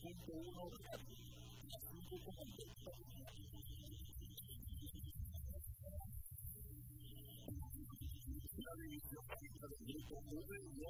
[0.00, 0.70] 101
[1.70, 2.18] las 5
[8.58, 10.84] la división política del grupo V y.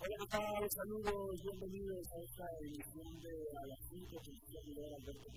[0.00, 0.70] Hola, ¿qué tal?
[0.70, 5.28] Saludos, bienvenidos a esta edición de A 5 con su servidor Alberto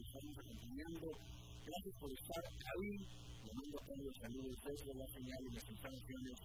[0.00, 1.43] estarnos acompañando.
[1.64, 2.92] Gracias por estar ahí.
[3.44, 6.36] Le mando todos los saludos desde la señal y las instalaciones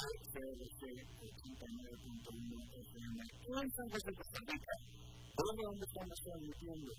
[0.00, 0.80] de CRC
[1.20, 4.74] 89.1 FM en San José, Costa Rica.
[5.34, 6.92] ¿Por dónde estamos transmitiendo?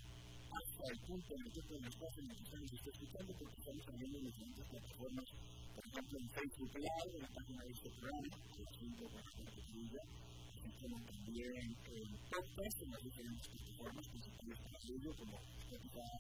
[0.51, 3.55] Hasta el punto en el que en el espacio en el que estamos escuchando, porque
[3.61, 5.25] estamos saliendo en diferentes plataformas,
[5.75, 9.17] por ejemplo en Facebook Live, en la página de este programa, que es un poco
[9.71, 10.01] tuya,
[10.59, 11.71] así como también en
[12.27, 16.19] podcast, en las diferentes plataformas principales para ello, como Spotify,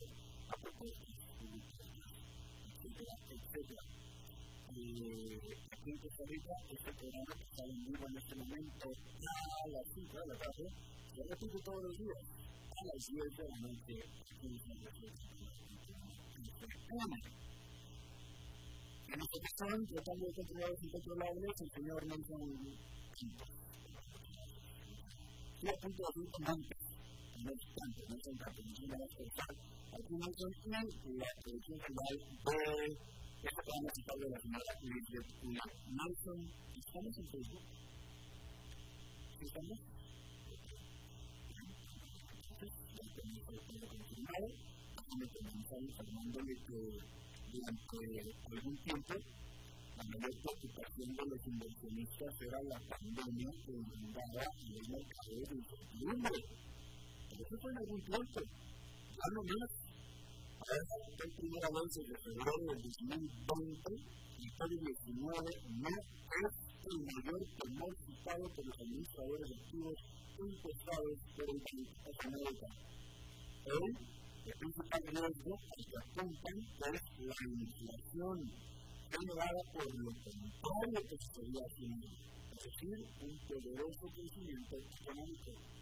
[5.71, 5.99] Aquí en
[6.93, 10.35] programa está en vivo en este momento a las 5 de la
[11.15, 13.95] se repite todos los a las 10 de la noche
[14.43, 14.51] en
[19.87, 22.41] tratando de controlar los incontrolables, el señor Nelson
[23.15, 23.45] Quinto.
[25.53, 26.80] Estoy a punto de
[27.43, 29.53] no es tanto, no es nada especial.
[29.91, 32.57] Aquí Nelson Quinto, la producción final de
[33.41, 34.87] este programa musical de la semana de
[35.97, 36.39] Nelson,
[36.77, 37.65] ¿estamos en Facebook?
[39.41, 39.79] ¿Estamos?
[46.71, 46.97] que
[47.51, 47.97] durante
[48.51, 49.13] algún tiempo
[49.97, 56.70] la mayor preocupación de los inversionistas era la pandemia que inundaba el mercado de incertidumbre.
[57.31, 59.71] Eso fue en algún tiempo, ya no más.
[60.61, 60.83] Ahora,
[61.17, 63.87] por primera vez desde febrero del 2020,
[64.41, 65.35] el COVID-19
[65.79, 69.95] no es el mayor temor citado por los administradores activos
[70.41, 71.81] impulsados por el de
[72.25, 72.67] América.
[73.71, 73.91] Hoy,
[74.45, 76.57] el principal riesgo al que apuntan
[76.93, 78.37] es la inflación,
[79.11, 82.07] generada por lo contrario que estaría haciendo,
[82.51, 85.80] es decir, un poderoso crecimiento económico.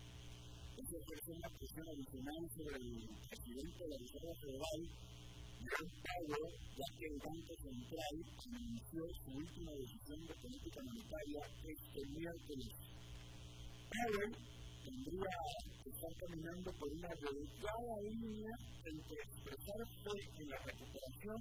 [0.79, 2.87] Ejerce una presión adicional sobre el
[3.27, 4.79] presidente de la Reserva Federal,
[5.59, 8.15] John Powell, ya que el Banco Central
[8.47, 12.71] anunció su última decisión de política monetaria este miércoles.
[13.91, 14.33] Powell
[14.87, 15.35] tendría
[15.83, 21.39] que estar caminando por una delicada línea entre expresar fe en la recuperación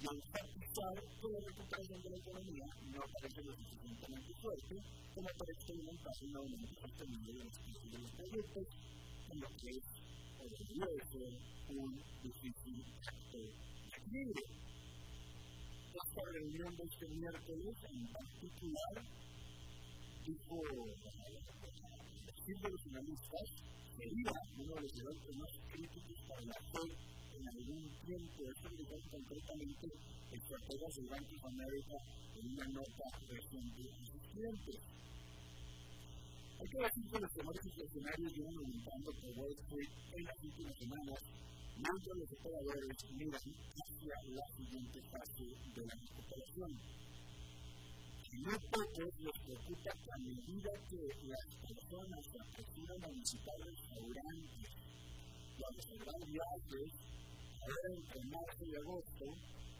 [0.00, 4.76] y enfatizar que la recuperación de la economía no parece lo suficientemente fuerte
[5.14, 8.66] como para experimentar un aumento sostenido de los precios de los productos,
[9.30, 9.84] en lo que es
[10.38, 11.32] o debería de ser
[11.76, 14.46] un difícil acto de equilibrio.
[15.96, 18.96] Esta reunión de este miércoles en particular
[20.26, 20.62] dijo
[22.46, 23.48] de los finalistas
[23.98, 28.40] sería uno de los eventos más críticos para la fe en algún tiempo.
[28.48, 31.96] Esto lo dijo concretamente el estratega del Banco de América
[32.36, 34.78] en una nota reciente a sus clientes.
[36.56, 40.76] Hay que decir que los temores inflacionarios vienen aumentando por Wall Street en las últimas
[40.78, 41.20] semanas,
[41.76, 46.70] mientras los operadores miran hacia la siguiente fase de la recuperación
[48.36, 54.76] no pocos les preocupa que a medida que las personas se aproximan a visitar restaurantes
[55.56, 56.92] a reservar viajes,
[57.66, 59.26] ahora entre marzo y agosto,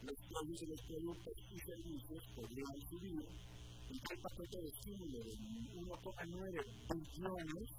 [0.03, 3.23] los precios de los productos y servicios podrían subir.
[3.87, 5.33] En el paquete de estímulo de
[5.79, 6.59] 1,9
[6.91, 7.69] billones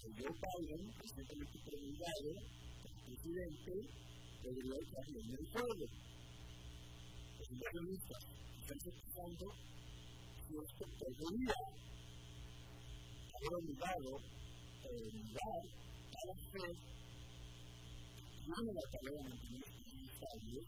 [0.00, 2.30] de Joe Biden, recientemente promulgado
[2.84, 3.72] el presidente,
[4.42, 5.84] podría estar en el juego.
[7.38, 8.22] Los inversionistas
[8.60, 9.46] están explicando
[10.54, 11.54] nuestro podría
[13.34, 14.12] haber obligado
[14.84, 15.62] el lugar
[16.14, 17.03] a
[18.44, 19.64] tiene la tarea de mantener
[20.04, 20.64] estables,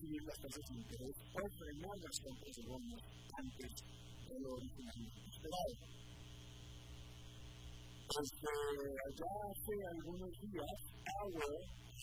[0.00, 3.02] subir las tasas de interés o frenar las compras de bonos
[3.38, 3.72] antes
[4.26, 5.72] de lo originalmente esperado.
[8.06, 8.50] Desde
[9.06, 11.56] allá hace algunos días, Powell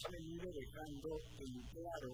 [0.04, 1.10] ha venido dejando
[1.44, 2.12] en claro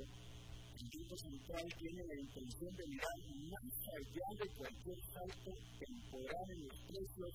[0.79, 3.17] el Banco Central tiene la intención de mirar
[3.51, 7.31] más allá de cualquier salto temporal en los precios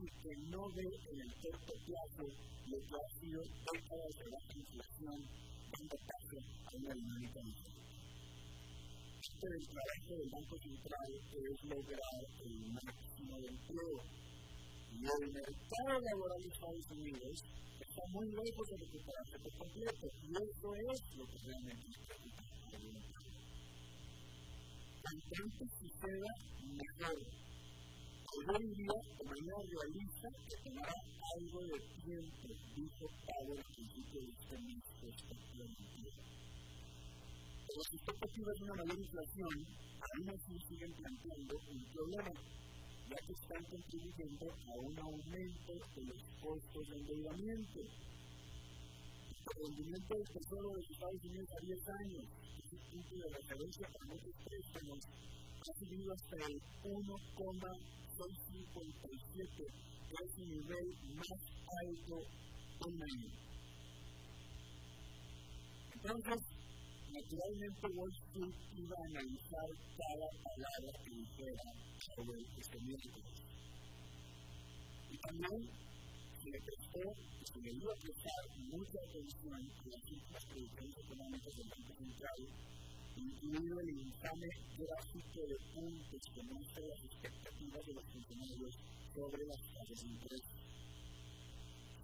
[0.00, 2.24] y que no ve en el corto plazo
[2.70, 5.18] lo que ha sido décadas de baja inflación
[5.70, 7.80] dando paso a una dinámica diferente.
[9.20, 14.00] Este es el trabajo del Banco Central es lograr el máximo de empleo.
[14.90, 17.36] Y el mercado laboral de Estados Unidos
[17.80, 20.06] está muy lejos de recuperarse por completo.
[20.24, 22.40] Y eso es lo que realmente preocupa.
[25.30, 26.32] cuanto suceda,
[26.64, 27.49] mejor.
[28.30, 30.94] Yo diría, de manera realista, que tomará
[31.34, 32.46] algo de tiempo,
[32.76, 35.34] dijo Pablo al principio de este mes de esta
[37.66, 39.54] Pero las expectativas de una mayor inflación
[40.00, 42.32] aún así siguen planteando un problema,
[43.10, 47.80] ya que están contribuyendo a un aumento de los costos de endeudamiento.
[49.50, 52.24] El rendimiento del Tesoro de los Estados Unidos a 10 años,
[52.62, 54.98] es el punto de referencia para muchos préstamos,
[55.60, 59.64] subido hasta el 1,657,
[60.08, 60.86] que es el nivel
[61.16, 61.40] más
[61.84, 62.16] alto
[62.86, 63.50] en año.
[66.00, 66.40] Entonces,
[67.12, 69.68] naturalmente Wall Street iba a analizar
[70.00, 71.68] cada palabra que dijera
[72.16, 73.36] sobre este miércoles.
[75.10, 75.58] Y también
[76.40, 77.04] se le prestó,
[77.44, 82.40] se le dio a prestar mucha atención a las últimas predicciones económicas del Banco Central,
[83.16, 84.48] incluido el infame
[84.78, 88.74] gráfico de puntos que muestra las expectativas de los funcionarios
[89.14, 90.42] sobre las tasas de interés.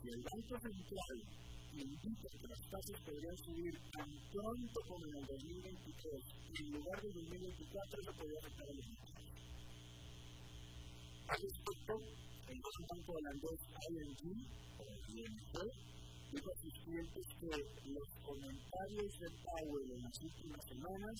[0.03, 1.19] Si el Banco Central
[1.73, 6.23] indica que las tasas podrían subir tan pronto como en el 2023
[6.53, 9.26] y en lugar del 2024 eso podría afectar a los mercados.
[11.29, 12.00] Al respecto,
[12.49, 13.61] el banco holandés
[13.91, 14.47] ING,
[14.79, 15.95] o ING,
[16.36, 21.16] dijo a sus clientes que los comentarios de Powell en las últimas semanas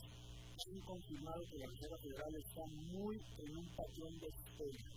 [0.57, 4.97] han confirmado que la Reserva Federal está muy en un patrón de espera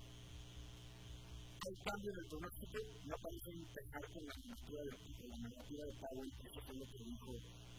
[1.67, 5.93] hay cambios en el pronóstico, no parece empezar con la narrativa de, la narrativa de
[5.99, 7.31] Powell, que eso fue lo que dijo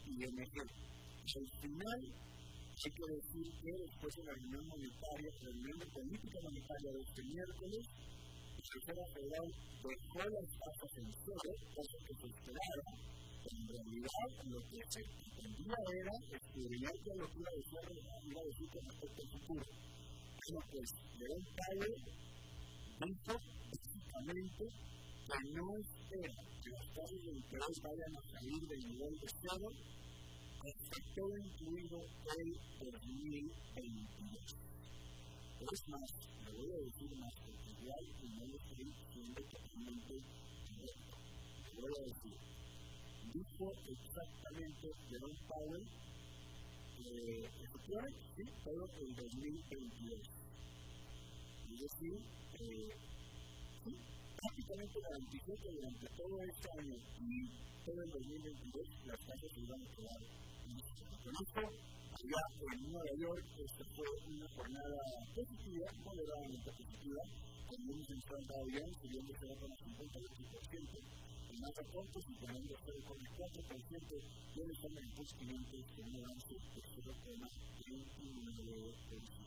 [0.05, 0.53] ING.
[0.61, 6.37] Al final, hay que decir que después de la reunión monetaria, la reunión de política
[6.43, 7.83] monetaria de este miércoles,
[8.61, 9.47] Reserva Federal
[9.81, 12.91] dejó las tasas en cero, cosa que se esperaba,
[13.41, 17.81] en realidad lo que se pretendía era escudriñar que lo que iba a decir,
[18.29, 19.65] iba a decir con respecto al futuro.
[20.41, 21.95] Bueno, pues, Jerome Powell
[23.01, 23.33] dijo
[23.71, 24.63] básicamente
[25.25, 29.69] que no espera que las tasas de interés vayan a salir del nivel de cero
[30.61, 34.61] hasta todo incluido el 2022.
[35.61, 36.09] Es más,
[36.45, 40.13] le voy a decir más, porque igual y no lo estoy diciendo totalmente
[40.77, 41.17] correcto.
[41.73, 42.37] Le voy a decir,
[43.33, 45.85] dijo exactamente Jerome Powell
[47.01, 50.19] eh, efectivamente, sí, todo el 2022.
[51.71, 52.13] Es decir,
[52.59, 52.93] eh,
[54.37, 57.49] prácticamente garantizó que durante todo este año y
[57.85, 60.21] todo el 2022 las tasas se iban a quedar
[61.23, 61.61] con esto.
[62.11, 62.41] Allá
[62.73, 64.99] en Nueva York, esta fue una jornada
[65.33, 67.21] positiva, moderadamente positiva,
[67.71, 70.99] con un central bien, subiendo 0,58%,
[71.51, 74.21] el más a 0,4%,
[74.55, 79.41] y el estándar de 500 con un avance de 0,29%.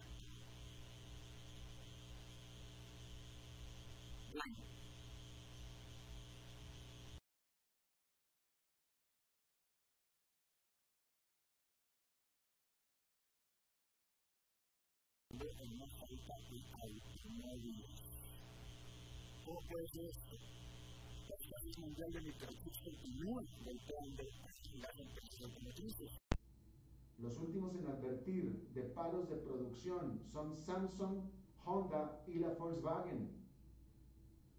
[4.33, 4.57] Bueno,
[15.61, 17.85] en una falta de automóviles.
[17.85, 18.04] ¿Cómo
[27.19, 31.31] Los últimos en advertir de paros de producción son Samsung,
[31.65, 33.31] Honda y la Volkswagen.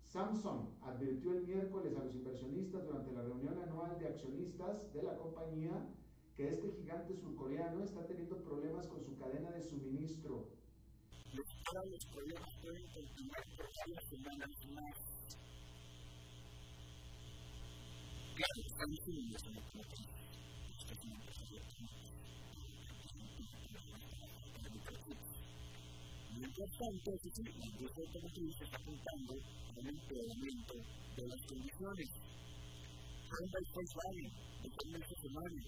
[0.03, 5.17] Samsung advirtió el miércoles a los inversionistas durante la reunión anual de accionistas de la
[5.17, 5.89] compañía
[6.35, 10.47] que este gigante surcoreano está teniendo problemas con su cadena de suministro
[11.71, 14.97] todos los problemas pueden continuar por varias semanas más.
[18.35, 19.65] Claro, estamos en un desarrollo
[26.37, 30.73] Mientras tanto, es decir, la industria automotriz está apuntando a un empeoramiento
[31.15, 32.09] de las condiciones.
[33.31, 34.31] Honda y Volkswagen,
[34.63, 35.63] en esta semana,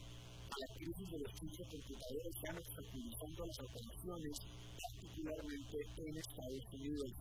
[0.58, 4.36] la crisis de los de computadores están obstaculizando las operaciones,
[4.82, 7.12] particularmente en Estados Unidos.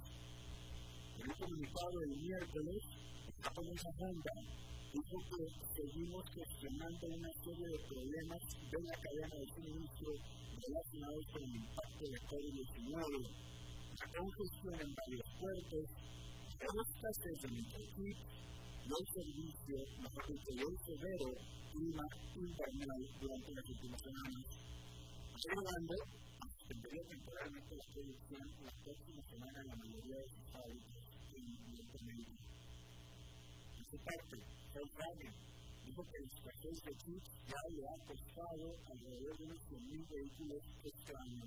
[1.21, 2.81] En un comunicado del miércoles,
[3.27, 4.37] el japonesa Honda
[4.89, 5.45] dijo que
[5.77, 8.41] seguimos gestionando una serie de problemas
[8.73, 10.11] de la cadena de suministro
[10.57, 13.21] relacionados con el impacto de COVID-19.
[14.01, 15.85] La congestión en varios puertos,
[16.57, 17.49] la escasez de
[18.87, 21.29] microchips, los servicios, mejor dicho, el severo
[21.73, 22.05] clima
[22.37, 24.45] invernal durante las últimas semanas.
[25.37, 25.95] Agregando,
[26.69, 31.03] tendría temporalmente la producción la próxima semana en la mayoría de sus fábricas
[31.35, 32.47] en Norteamérica.
[33.77, 34.37] Por su parte,
[34.75, 35.35] Volkswagen
[35.85, 40.63] dijo que el escasez de chips ya le ha costado alrededor de unos 100.000 vehículos
[40.85, 41.45] este año.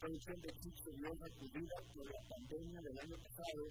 [0.00, 3.62] Producción de chips se vio sacudida por la pandemia del año pasado,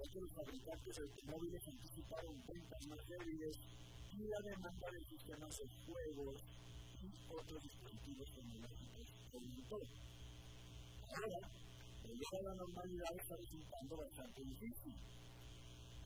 [0.00, 3.54] ya que los fabricantes de automóviles anticiparon ventas más débiles
[4.16, 6.36] y la demanda de sistemas de juegos
[7.04, 9.78] y otros dispositivos tecnológicos aumentó.
[11.04, 11.40] Ahora,
[12.00, 14.96] volver a la normalidad está resultando bastante difícil.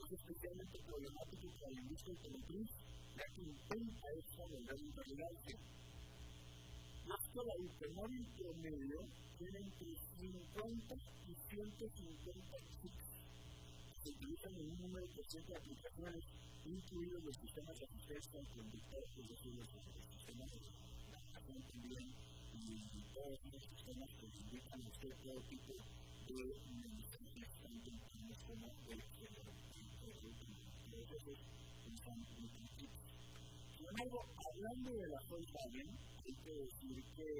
[0.02, 2.70] Es especialmente problemático para la industria automotriz,
[3.14, 5.87] ya que intenta esta volver a
[7.08, 7.62] integrarse.
[7.62, 9.00] Y es que automóvil promedio
[9.38, 10.94] tiene entre 50
[11.28, 13.08] y 150 chips
[14.02, 16.24] se utilizan en un número de de aplicaciones,
[16.64, 20.60] incluidos los sistemas de asistencia al conductor, es decir, los sistemas de
[21.12, 22.14] navegación también,
[22.54, 25.72] y todos los sistemas que indican usted todo tipo
[26.28, 28.98] de mensajes, tanto internos como de
[33.78, 35.88] Sin hablando de la Volkswagen,
[36.26, 37.30] hay que decir que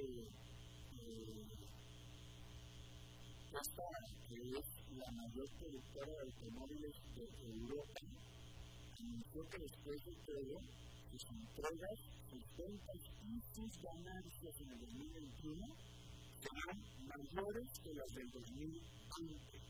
[3.58, 3.82] esta,
[4.28, 8.00] que es la mayor productora de automóviles de Europa,
[9.00, 10.60] anunció que después de todo,
[11.10, 11.98] sus entregas,
[12.30, 15.66] sus ventas y sus ganancias en el 2021
[16.38, 19.67] serán mayores que las del 2020.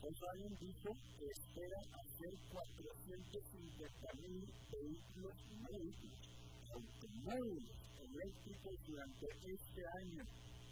[0.00, 6.22] Volkswagen dijo que espera hacer 450.000 vehículos, no vehículos,
[6.70, 10.24] automóviles eléctricos durante este año.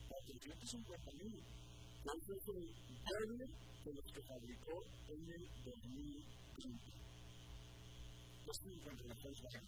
[0.09, 1.65] 450.000
[2.05, 2.69] eso es el
[3.05, 3.47] doble
[3.85, 6.93] de los que fabricó en el 2020.
[8.47, 9.63] Esto en cuanto a la Volkswagen.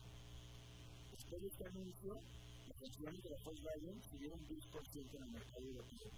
[1.12, 2.20] Después de este anuncio,
[2.68, 6.10] las acciones de la Volkswagen subieron 10% en el mercado europeo.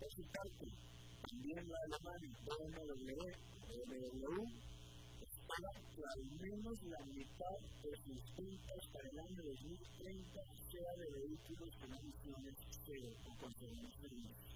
[0.00, 0.66] Por su parte,
[1.26, 3.22] también la alemana BMW,
[3.66, 4.46] BMW
[5.20, 11.10] espera que al menos la mitad de sus ventas para el año 2030 sea de
[11.10, 14.48] vehículos con emisiones cero o con de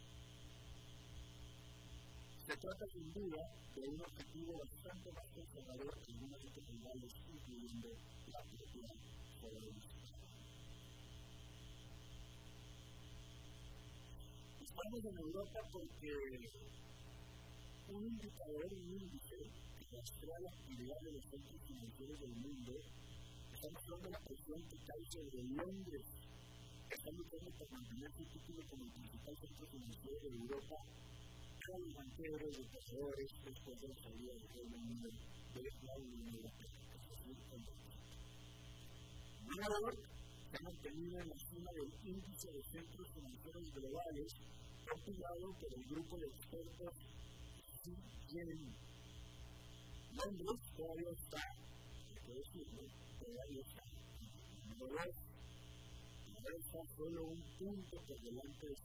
[2.47, 3.41] se trata sin duda
[3.77, 7.89] de un objetivo bastante más conservador que algunos otros rivales, incluyendo
[8.27, 8.89] la propia
[9.41, 10.03] federalista.
[14.73, 16.13] Estamos en Europa porque
[17.89, 19.37] un indicador, un índice
[19.79, 22.73] que muestra la actividad de los centros financieros del mundo,
[23.53, 26.07] está mostrando la presión que cae sobre Londres.
[26.91, 30.77] Están luchando por mantener su título como el principal centro financiero de Europa
[31.67, 35.11] son banqueros, operadores, después de la salida del Reino Unido
[35.55, 36.73] de la Unión Europea.
[39.47, 39.99] Nueva York
[40.51, 44.35] se ha mantenido en la cima del índice de centros financieros globales,
[44.93, 46.95] compilado por el grupo de expertos
[47.83, 48.75] CGN.
[50.13, 52.83] Londres todavía está, hay que decirlo,
[53.19, 53.83] todavía está.
[54.77, 55.33] Nueva York
[56.61, 58.77] está solo un punto por delante de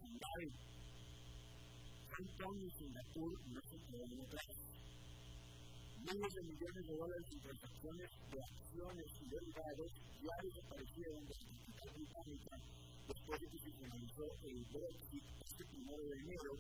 [2.16, 4.58] Hong Kong y Singapur no se quedan atrás.
[6.08, 9.92] Miles de millones de dólares en transacciones de acciones y derivados
[10.24, 13.70] ya desaparecieron de la capital británica después de que se
[14.44, 16.52] el Brexit este primero de enero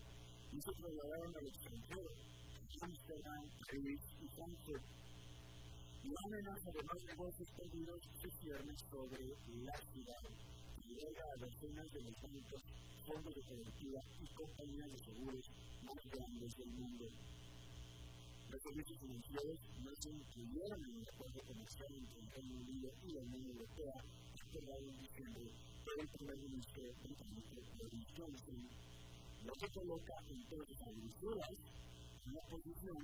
[0.52, 4.84] y se trasladaron al extranjero, a Amsterdam, París y Frankfurt.
[6.04, 8.30] La amenaza de más negocios perdidos se
[8.90, 9.28] sobre
[9.60, 10.24] la ciudad
[10.84, 12.64] y llega a decenas de mecánicos
[13.06, 15.46] fondos de cobertura y compañías de seguros
[15.84, 17.06] más grandes del mundo.
[18.48, 23.22] Servicios financieros no se incluyeron en el acuerdo comercial entre el Reino Unido y la
[23.22, 23.94] Unión Europea
[24.48, 25.52] acordado en diciembre
[25.84, 28.60] por el primer ministro británico Boris Johnson,
[29.44, 31.56] lo que coloca entonces a Bruselas
[32.26, 32.98] en la posición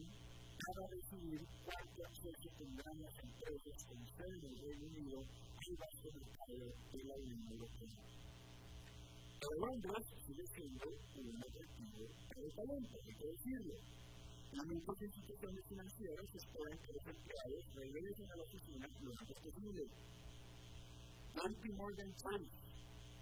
[0.63, 6.65] para decidir cuánto acceso tendrán las empresas con sede del Reino Unido al vasto mercado
[6.91, 8.03] de la Unión Europea.
[9.39, 9.63] Pero
[10.25, 12.87] sigue siendo un atractivo para el
[13.19, 14.02] decirlo.
[14.53, 19.81] Muchas instituciones financieras esperan que los empleados regresen a la oficina lo antes posible.
[21.33, 22.49] JP Morgan Chase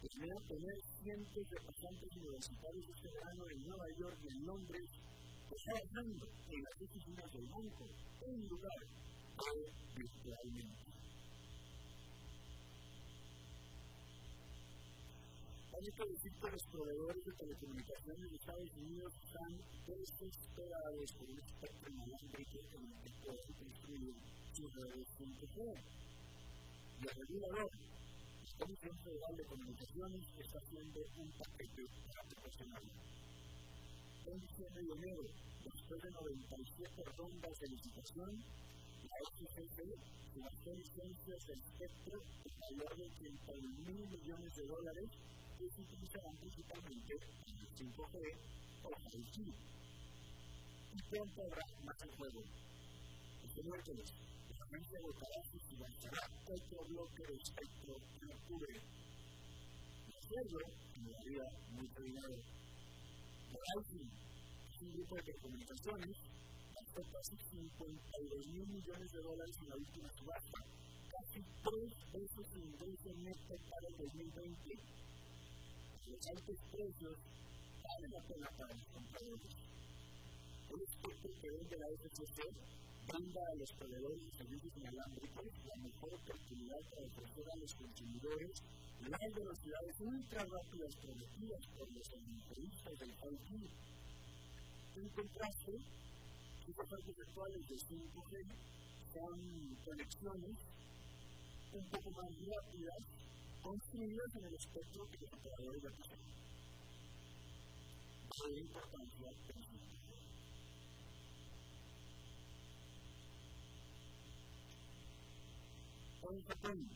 [0.02, 4.90] planea tener cientos de pasantes universitarios este verano en Nueva York y en Londres
[5.64, 7.88] trabajando en las oficinas del banco
[8.28, 10.91] en lugar de virtualmente.
[15.82, 19.52] Decir que los proveedores de telecomunicaciones de Estados Unidos están
[19.88, 24.14] desesperados por un espectro inalámbrico en el que puedan construir
[24.54, 25.58] sus redes 5G.
[27.02, 31.84] Y el regulador, la Comisión Federal de Comunicaciones, está haciendo un paquete
[32.14, 32.92] para proporcionarlo.
[34.28, 35.24] En diciembre y enero,
[35.66, 38.44] después de 97 rondas de licitación,
[39.10, 39.98] la FCC
[40.38, 45.10] gastó licencias del espectro de valor de 31 mil millones de dólares
[45.62, 47.14] que se utilizarán principalmente
[47.46, 48.16] en el 5G
[48.82, 49.52] o el 5
[50.94, 52.42] ¿Y cuánto habrá más en juego?
[53.46, 54.14] Este miércoles,
[54.50, 58.74] la agencia de Caracas lanzará otro bloque de espectro en octubre.
[60.08, 60.60] De acuerdo,
[60.98, 62.36] me daría mucho dinero.
[63.54, 64.12] Verizon
[64.82, 66.18] un grupo de telecomunicaciones
[66.74, 70.60] gastó casi 52 mil millones de dólares en la última subasta,
[71.08, 75.02] casi tres veces el ingreso neto para el 2020.
[76.12, 77.18] Los altos precios
[77.84, 79.54] valen la pena para los compradores.
[80.72, 82.38] Un experto que vende la FCC
[83.08, 88.52] brinda a los proveedores de servicios inalámbricos la mejor oportunidad para ofrecer a los consumidores
[89.08, 93.70] las velocidades ultra rápidas prometidas por los administradores del 5G.
[94.98, 95.74] En contraste,
[96.68, 98.46] estas partes virtuales de 5G
[99.14, 100.58] son conexiones
[101.72, 103.00] un poco más rápidas
[103.62, 106.42] construidas en el espectro que los operadores de poseen.
[108.42, 109.32] De importancia
[116.32, 116.88] En Japón,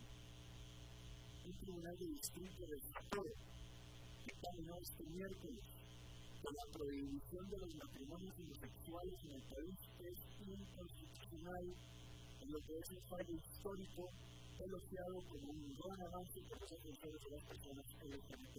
[1.45, 3.27] un tribunal de distrito de Japón
[4.25, 5.63] dictaminó este miércoles
[6.41, 11.65] que la prohibición de los matrimonios homosexuales en el país es inconstitucional
[12.41, 14.09] en lo que es el fallo histórico
[14.63, 18.57] elogiado como un gran avance por los defensores de las personas LGBT.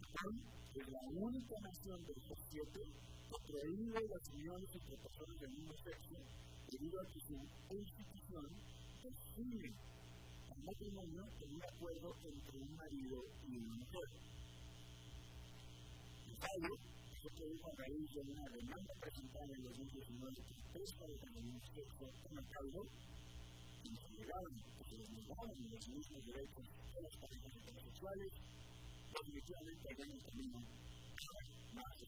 [0.00, 0.34] Japón
[0.74, 2.70] es la única nación del G7
[3.30, 6.16] que prohíbe las uniones entre personas del mismo sexo
[6.70, 7.36] debido a que su
[7.68, 8.46] constitución
[9.02, 14.08] define el matrimonio como un acuerdo entre un marido y una mujer.
[16.28, 16.74] El fallo
[17.22, 22.46] se produjo a raíz de una demanda presentada en 2019 por del mismo sexo el
[22.48, 22.86] caudo
[23.84, 24.54] y negaron
[24.90, 28.32] les negaron los mismos derechos a las parejas heterosexuales,
[29.12, 30.58] definitivamente un camino
[31.74, 32.00] más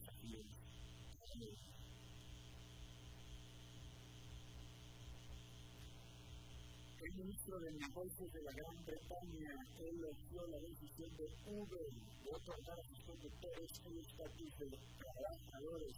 [7.03, 11.87] el ministro de Negocios de la Gran Bretaña elogió la decisión de Uber
[12.23, 15.95] de otorgar a sus conductores el estatus de trabajadores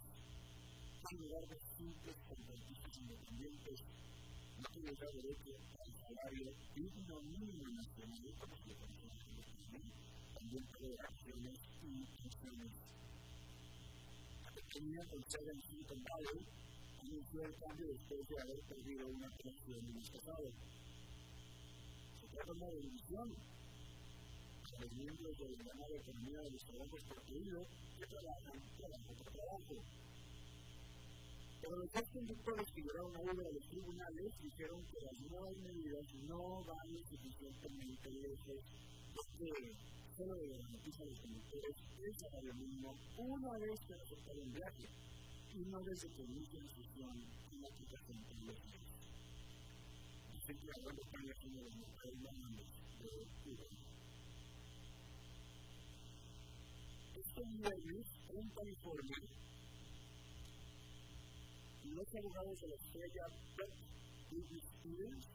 [1.10, 3.80] en lugar de simples contratistas independientes
[4.58, 5.52] no tiene derecho
[5.84, 9.06] al salario digno mínimo nacional como se conoce
[9.72, 9.92] en
[10.34, 12.72] también puede acciones y funciones.
[14.44, 16.46] La pequeña con sede en Silicon Valley
[17.00, 20.50] anunció el cambio después de haber perdido una pensión en el pasado
[22.48, 23.34] una división
[24.76, 29.32] a los miembros de la llamada economía de los trabajos por que trabajan trabajo por
[29.32, 30.05] trabajo.
[31.66, 36.06] Pero los dos conductores que llegaron a de los tribunales dijeron que las nuevas medidas
[36.30, 38.62] no van lo suficientemente lejos
[39.16, 39.74] porque
[40.16, 41.76] solo de garantizar a los conductores
[42.06, 44.86] el salario mínimo una vez que aceptaron el viaje
[45.56, 48.58] y no desde que inicia la sesión en la aplicación de los
[50.46, 53.66] siempre hablando con la de los mujeres de Cuba.
[57.16, 59.18] Este viernes, en California,
[61.94, 63.24] los abogados de la estrella
[63.56, 63.72] Pep
[64.30, 65.26] Britney Spears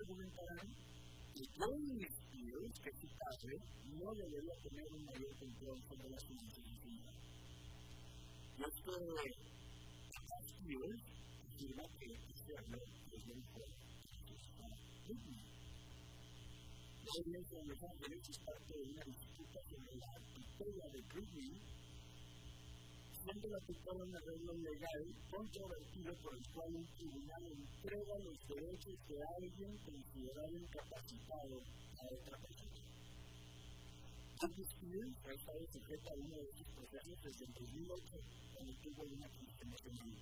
[0.00, 0.68] argumentarán
[1.34, 3.54] que Britney Spears, que es su padre,
[3.96, 7.12] no debería tener un mayor control sobre las finanzas de su hija.
[8.56, 8.96] Y es que
[10.46, 11.02] Spears
[11.46, 12.78] afirma que este año
[17.06, 21.52] la audiencia de Los Ángeles es parte de una disputa sobre la tutela de Britney,
[23.26, 29.16] la tutela un arreglo legal controvertido por el cual un tribunal entrega los derechos de
[29.34, 32.78] alguien considerado incapacitado a otra persona.
[34.38, 38.14] Britney Spears ha estado sujeta a uno de estos procesos desde el 2008,
[38.54, 40.12] cuando tuvo una crisis emocional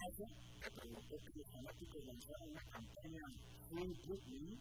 [0.00, 0.24] caso,
[0.64, 3.24] que provocó que los fanáticos lanzaran una campaña
[3.68, 4.58] Free Britney,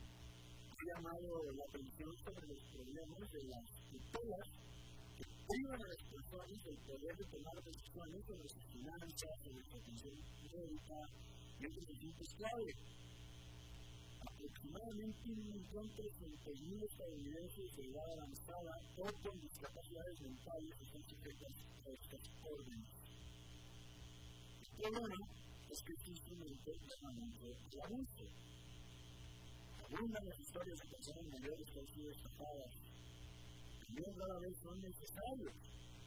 [0.68, 4.63] ha llamado la atención sobre los problemas de las tutelas
[5.54, 9.78] que privan a las personas del poder de tomar decisiones sobre sus finanzas, sobre su
[9.78, 10.16] atención
[10.50, 11.00] médica
[11.60, 12.74] y otros asuntos clave.
[14.22, 21.54] Aproximadamente un millón trescientos mil estadounidenses de edad avanzada o con discapacidades mentales están sujetas
[21.86, 23.04] a estas órdenes
[24.90, 25.16] problema
[25.70, 28.26] es que este instrumento permanente el abuso.
[29.86, 32.93] Abundan las historias de personas mayores han.
[33.94, 35.54] También rara vez son necesarios,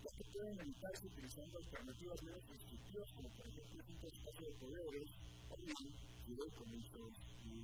[0.02, 5.10] los que pueden evitarse utilizando alternativas menos restrictivas como por ejemplo el espacio de poderes
[5.50, 5.94] o bien
[6.26, 7.12] fideicomisos
[7.44, 7.62] y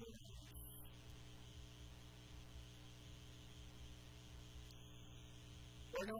[5.90, 6.16] Bueno,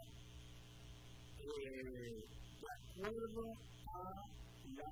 [1.39, 2.27] eh,
[2.61, 3.55] de acuerdo
[3.87, 4.27] a
[4.75, 4.91] la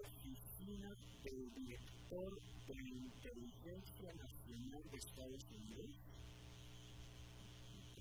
[0.00, 0.90] oficina
[1.24, 5.90] del director de Inteligencia Nacional de Estados Unidos,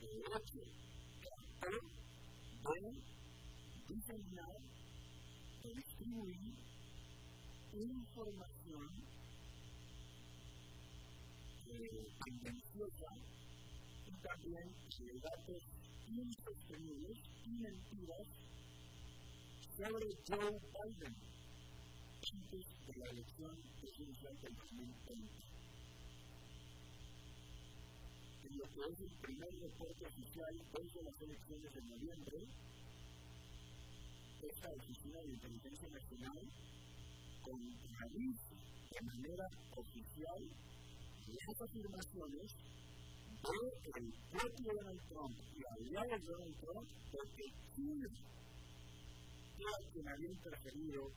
[0.00, 0.62] hecho,
[1.60, 2.92] trató de
[3.88, 4.56] diseñar
[5.62, 6.54] o distribuir
[7.72, 8.90] información
[12.24, 13.06] tendenciosa
[14.06, 14.68] y también
[14.98, 15.62] de datos
[16.06, 18.26] insostenibles y mentiras
[19.76, 21.16] sobre Joe Biden
[22.32, 25.44] antes de la elección presidencial del 2020.
[28.54, 32.38] Lo que es el primer reporte oficial desde las elecciones de noviembre,
[34.42, 36.38] esta Oficina de Inteligencia Nacional
[37.42, 38.54] contradice
[38.94, 40.42] de manera oficial
[41.26, 42.56] las afirmaciones
[43.94, 48.08] del propio Donald Trump y aliados de Donald Trump porque China
[49.58, 51.10] era quien había interferido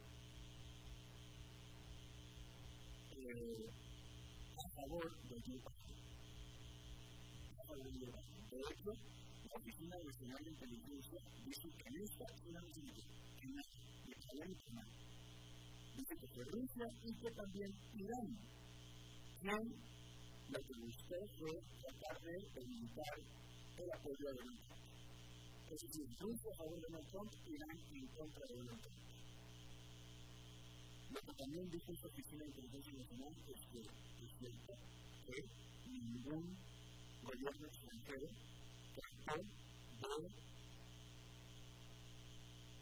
[3.11, 3.69] eh,
[4.57, 5.76] a favor de Joe
[7.67, 8.11] Biden.
[8.51, 13.03] De hecho, la Oficina Nacional de Inteligencia dice que en no dice
[13.39, 13.71] que nada,
[14.07, 15.07] que nada
[15.97, 18.27] dice que fue Rusia y que también Irán,
[19.41, 19.63] quien
[20.47, 23.15] lo que buscó fue tratar de limitar
[23.77, 24.85] el apoyo a Donald Trump.
[25.67, 29.07] Es decir, Rusia a favor de Donald Trump, Irán en contra de Donald Trump.
[31.07, 34.73] Lo que también dice esta Oficina de Inteligencia Nacional es que es cierto
[35.27, 35.37] que
[35.87, 36.45] ningún
[37.27, 38.27] gobierno extranjero
[38.95, 40.29] trató de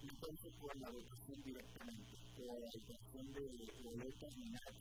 [0.03, 3.41] entonces por la votación directamente la educación de
[3.83, 4.71] boletas ni nada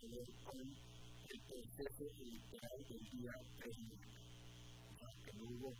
[0.44, 5.72] con el proceso electoral del día 3 de O sea, que no hubo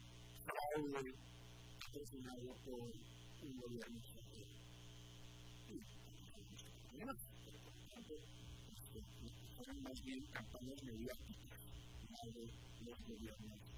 [0.44, 1.12] fraude
[1.80, 4.48] patrocinado por un gobierno extranjero.
[9.56, 11.60] Fueron más bien campañas mediáticas,
[12.08, 12.18] no
[12.86, 13.73] los gobiernos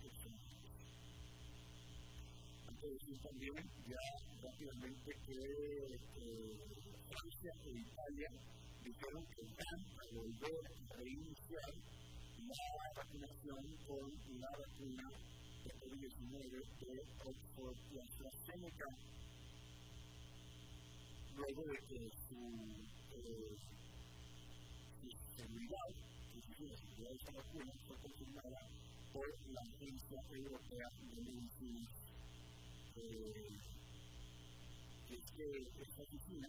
[2.84, 3.56] decir también
[3.88, 4.04] ya
[4.42, 5.40] rápidamente que
[5.86, 6.66] eh,
[7.08, 8.28] Francia e Italia
[8.84, 11.72] dijeron que van a volver a reiniciar
[12.36, 12.64] la
[12.96, 14.06] vacunación con
[14.40, 15.08] la vacuna
[15.64, 18.88] de COVID-19 de Oxford y AstraZeneca,
[21.34, 22.40] luego de que su,
[23.16, 23.56] eh,
[25.36, 25.88] seguridad,
[26.32, 28.60] su seguridad de esta vacuna fue confirmada
[29.12, 32.06] por la Agencia Europea de Medicinas
[32.96, 33.54] que
[35.14, 35.46] es que
[35.82, 36.48] esta oficina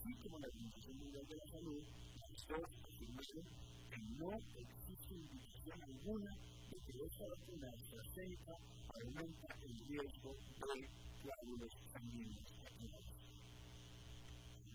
[0.00, 1.82] así como la Organización Mundial de la Salud,
[2.20, 3.44] las afirmaron
[3.90, 6.36] que no existe indicación alguna
[6.70, 8.54] de que esta vacuna AstraZeneca
[8.94, 10.36] aumenta el riesgo
[10.74, 10.88] de
[11.22, 13.04] coágulos sanguíneos acumulados.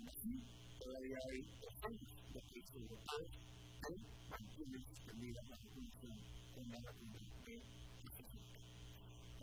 [0.10, 0.34] Así,
[0.80, 2.02] todavía hay personas
[2.34, 3.30] de países europeos
[3.86, 3.96] que
[4.30, 6.18] mantienen suspendida la vacunación
[6.54, 7.85] con la vacuna de.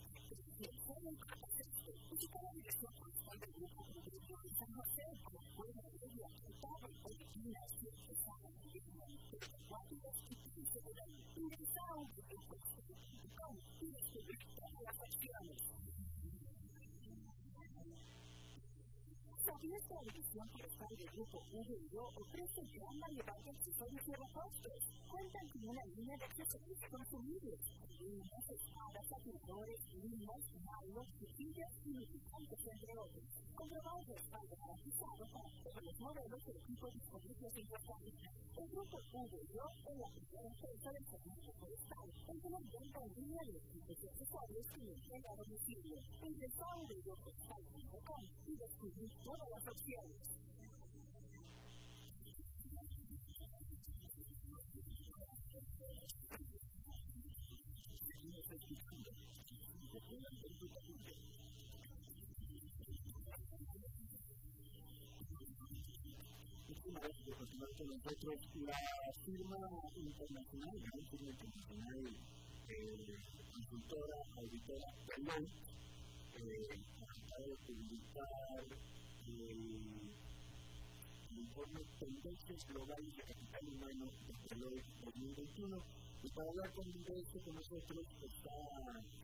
[19.47, 22.99] fueron capaces de de de y y y división forestal del grupo VIO ofrece gran
[22.99, 24.79] variedad de accesorios y repuestos.
[25.07, 27.59] Cuentan con una línea de accesorios consumibles,
[27.99, 33.23] líneas, espadas, afirmadores, limas, malos, cuchillas y lubricantes, entre otros.
[33.55, 38.31] Comprobado respaldo garantizado para todos los modelos de equipos disponibles en nuestra línea.
[38.57, 43.43] El grupo VIO es la primera empresa del servicio forestal en tener venta en línea
[43.47, 45.97] de equipos y accesorios que entrega a domicilio.
[46.21, 50.17] Ingresa a VIOforestal.com y descubrir todas las opciones.
[68.57, 69.57] La firma
[69.95, 72.17] internacional, la firma internacional
[72.69, 73.17] el
[81.31, 85.83] informe Tendencias Globales de Capital Humano de Deloitte 2021.
[86.23, 88.51] Y para hablar con esto con nosotros está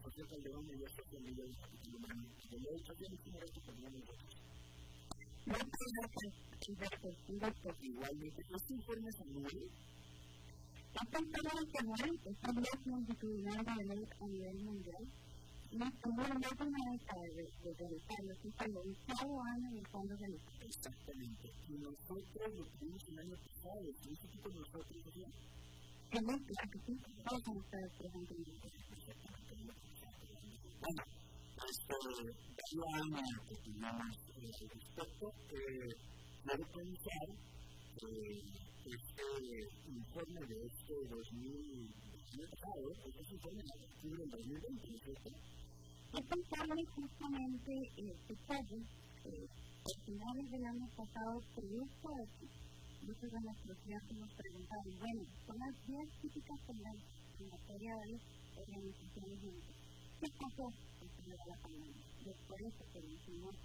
[0.03, 2.87] José Calderón y está conmigo de Capital Humano de Deloitte.
[2.87, 4.43] También es un reto con nosotros.
[5.45, 5.69] Muchas
[6.67, 9.69] gracias, Igualmente, este informe es anual.
[10.93, 15.03] Esta historia que muere es la más longitudinal de Deloitte a nivel mundial.
[15.73, 17.73] La máxima meta de que
[18.69, 21.49] lo cada año en el fondo de los Exactamente.
[21.67, 25.03] Y nosotros lo tuvimos el año pasado, ¿qué tipo nosotros?
[26.11, 26.77] Bueno, este, cada
[33.01, 34.13] año que tuvimos
[34.69, 35.25] respecto,
[36.43, 37.27] quiero pensar
[38.85, 39.25] este
[39.89, 45.29] informe de este 2000 pasado, este informe de octubre del 2020, ¿no es cierto?
[46.13, 52.07] Este informe justamente se sabe, a finales del año pasado, proyecto
[53.01, 58.05] muchos de nuestros clientes nos preguntaron, bueno, son las 10 típicas tendencias en materia de
[58.13, 58.21] las
[58.61, 59.77] organizaciones médicas.
[60.21, 60.65] ¿Qué pasó
[61.01, 62.05] después de la pandemia?
[62.29, 63.55] Después de eso que hicimos,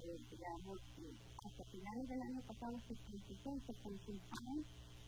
[0.00, 1.12] eh, digamos, eh,
[1.44, 4.58] hasta finales del año pasado se y se consultaron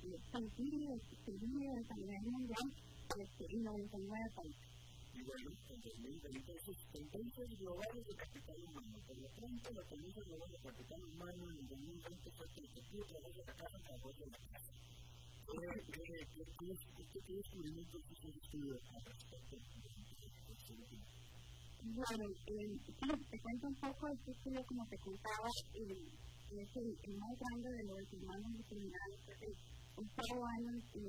[0.04, 2.66] eh, sentidos a nivel mundial
[3.16, 4.69] en 99 países
[5.14, 8.96] y bueno, en 2020 sus tendencias globales de capital humano.
[9.06, 12.66] Por lo tanto, la tendencia global de capital humano en el 2020 fue que el
[12.66, 14.72] objetivo de la casa a través de la casa.
[17.26, 19.56] ¿Qué descubrimientos al respecto?
[21.82, 22.78] Bueno, eh,
[23.30, 26.12] te cuento un poco este estudio, como te contaba, eh,
[26.50, 29.20] es el, más grande de los humanos discriminados,
[29.96, 31.04] octavo año el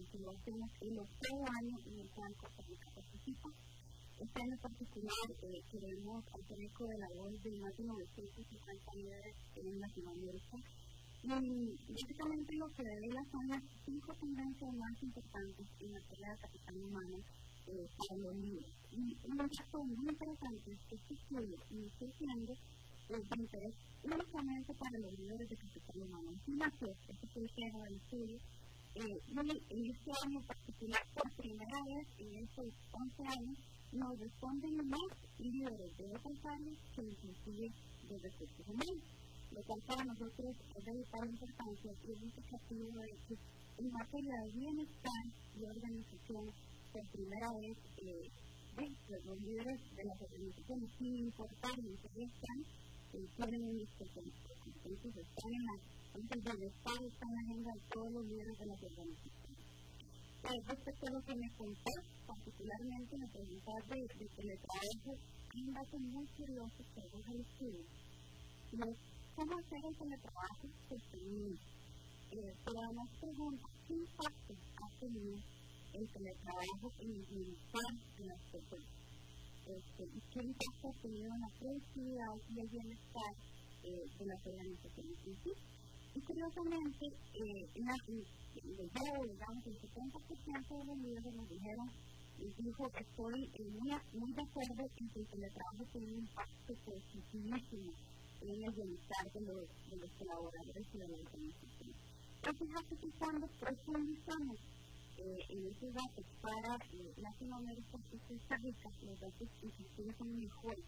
[0.81, 2.09] el octavo año en el.
[4.21, 8.93] Este año en particular eh, queremos hacer eco de la voz de más de 950
[8.93, 10.57] líderes en Latinoamérica.
[11.25, 16.77] Y básicamente lo que revela son las cinco tendencias más importantes en materia de capital
[16.86, 17.17] humano
[17.65, 18.73] para los líderes.
[18.91, 24.69] Y un dato muy interesante es que este estudio inició siendo eh, de interés únicamente
[24.77, 26.29] para los líderes de capital humano.
[26.45, 28.38] Y nació, este fue el estudio,
[28.93, 33.57] eh, en este año particular, por primera vez en estos 11 años,
[33.91, 37.71] nos responden más líderes de otras áreas que inclusive
[38.08, 39.04] de recursos humanos,
[39.51, 43.36] lo cual para nosotros es de vital importancia y es indicativo de que
[43.77, 45.23] en materia de bienestar
[45.58, 46.45] y organización,
[46.93, 48.30] por primera vez, eh,
[49.25, 52.60] los líderes de las organizaciones, sin importar en qué están,
[53.13, 53.80] eh, tienen un
[54.91, 55.73] entonces están en la,
[56.15, 59.40] entonces el bienestar está en la agenda de todos los líderes de las organizaciones.
[60.41, 61.93] Eh, respecto a lo que me contó,
[62.25, 65.12] particularmente me preguntas de, de teletrabajo,
[65.54, 67.86] un dato muy curioso que hago al estudio.
[69.36, 71.60] ¿Cómo hacer el teletrabajo sostenible?
[72.32, 75.38] Eh, pero además pregunta, ¿qué impacto ha tenido
[75.93, 78.91] el teletrabajo en el bienestar de las personas?
[79.62, 83.32] Este, ¿Y qué impacto ha tenido en la productividad y el bienestar
[83.84, 85.70] eh, de las organizaciones en sí?
[86.13, 91.89] Y curiosamente, eh, la, digamos, el 70% de los líderes nos dijeron
[92.58, 97.56] dijo que estoy muy, muy de acuerdo en que el teletrabajo tiene un impacto positísimo
[98.41, 101.93] en el bienestar de los, de los colaboradores y de la organización.
[102.41, 104.58] Pero fíjate que cuando profundizamos
[105.17, 110.86] eh, en esos datos para eh, Latinoamérica y Costa Rica, los datos inclusive son mejores.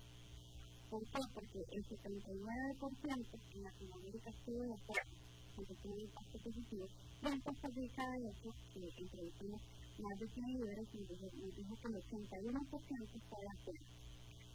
[0.94, 1.22] ¿Por qué?
[1.34, 5.10] Porque el 79% en Latinoamérica estuvo de acuerdo
[5.56, 5.74] con que
[6.06, 9.62] impacto positivo y en Costa Rica, de hecho, eh, introducimos
[9.98, 13.86] más de 100 líderes y nos dijo que el 81% está de acuerdo.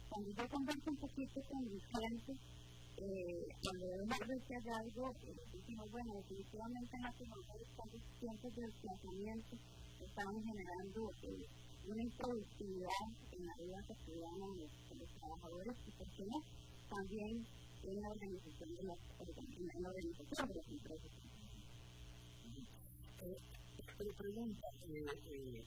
[0.07, 2.37] Cuando yo converso un poquito con mis clientes,
[3.03, 9.55] eh, cuando vemos este hallazgo, eh, decimos, bueno, definitivamente en Latinoamérica los tiempos de desplazamiento
[10.07, 11.43] estaban generando eh,
[11.87, 12.89] una improductividad
[13.31, 15.91] en la vida cotidiana de los, de trabajadores y
[16.89, 17.45] también
[18.01, 21.11] la organización de las, en la organización de las empresas.
[23.97, 25.63] Pero pregunta, eh, eh,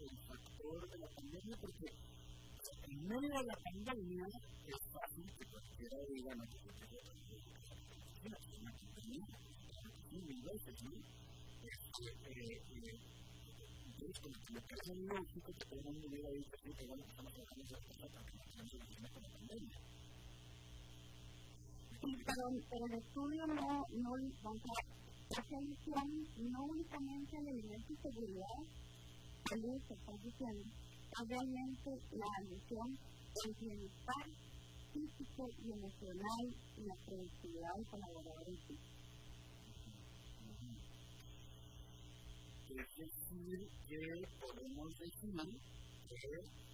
[0.00, 1.86] el factor de la pandemia porque
[2.88, 4.26] en medio de la pandemia
[4.66, 5.96] es fácil que cualquiera
[6.36, 6.58] no, que
[10.82, 10.92] ¿no?
[11.62, 11.70] El
[22.16, 24.10] la pero, el estudio no, no,
[24.42, 26.08] vamos a hace alusión
[26.50, 27.46] no únicamente al
[27.88, 28.58] de seguridad,
[29.48, 32.98] salud que está diciendo, es realmente la alusión
[33.44, 34.26] al bienestar
[34.92, 36.44] físico y emocional
[36.76, 38.91] y la productividad del colaborador en sí.
[42.72, 43.98] Es decir, que
[44.40, 46.16] podemos decir que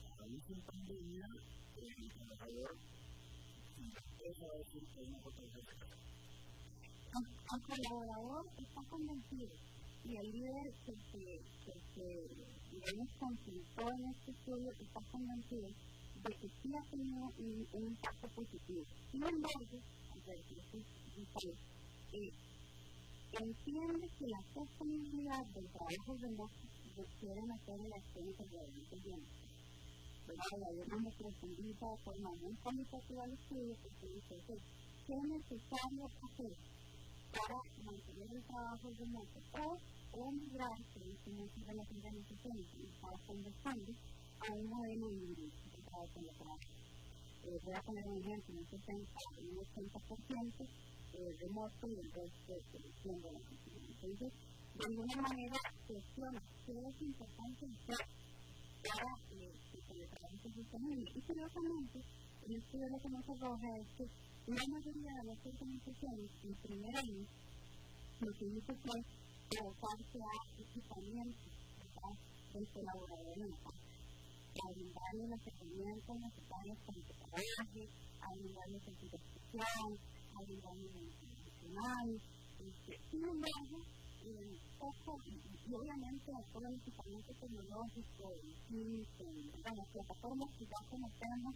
[0.07, 1.27] a en pandemia
[1.77, 2.77] el trabajador
[3.79, 5.65] empieza a decir que hay una potencia de
[7.19, 9.55] el colaborador está convencido
[10.05, 12.07] y el líder que se, que se
[12.71, 18.85] digamos, consultó en este estudio está convencido de que sí ha tenido un, impacto positivo.
[19.11, 19.79] Sin embargo,
[22.13, 22.33] eh,
[23.33, 26.55] entiende que la sostenibilidad del trabajo remoto
[26.97, 28.97] requiere hacer elecciones de realmente
[30.27, 34.59] Pero la gobierno profundiza de forma muy cualitativa el estudio porque dice
[35.07, 36.53] que es necesario hacer
[37.33, 39.79] para mantener el trabajo remoto
[40.13, 43.93] o, migrar, que es muchas de las organizaciones que están conversando,
[44.41, 46.61] a un modelo híbrido de trabajo.
[47.45, 50.69] Eh, voy a poner un ejemplo, un 60, un 80%
[51.13, 52.53] eh, remoto y el resto
[53.03, 53.87] siendo la oficina.
[53.89, 54.33] Entonces,
[54.79, 58.03] de alguna manera, cuestiona qué es importante hacer
[58.83, 61.11] para eh, que el trabajo sea sostenible.
[61.15, 61.99] Y curiosamente,
[62.47, 64.07] el estudio lo que nos arroja es que
[64.49, 67.27] la mayoría de las organizaciones en primer año
[68.21, 68.99] lo que hizo fue
[69.61, 71.49] abocarse a equipamiento
[72.55, 73.89] del colaborador en la casa,
[74.59, 77.83] a brindarle las herramientas necesarias para que trabaje,
[78.21, 79.19] a brindarle sentido
[80.39, 82.03] a.
[83.11, 83.79] Sin embargo,
[84.79, 88.33] poco, y obviamente todo el equipamiento tecnológico,
[89.77, 91.55] las plataformas que ya conocemos,